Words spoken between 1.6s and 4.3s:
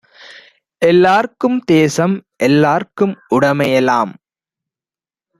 தேசம், எல்லார்க்கும் உடைமைஎலாம்